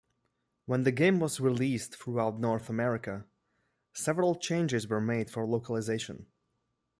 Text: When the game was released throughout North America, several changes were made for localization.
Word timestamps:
When 0.65 0.81
the 0.81 0.91
game 0.91 1.19
was 1.19 1.39
released 1.39 1.95
throughout 1.95 2.39
North 2.39 2.69
America, 2.69 3.27
several 3.93 4.33
changes 4.33 4.87
were 4.87 4.99
made 4.99 5.29
for 5.29 5.45
localization. 5.45 6.25